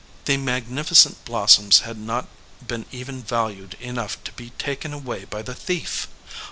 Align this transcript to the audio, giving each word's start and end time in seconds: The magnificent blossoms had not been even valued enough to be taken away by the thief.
The 0.25 0.35
magnificent 0.37 1.23
blossoms 1.25 1.81
had 1.81 1.95
not 1.95 2.27
been 2.67 2.87
even 2.91 3.21
valued 3.21 3.75
enough 3.79 4.17
to 4.23 4.31
be 4.31 4.49
taken 4.57 4.93
away 4.93 5.25
by 5.25 5.43
the 5.43 5.53
thief. 5.53 6.07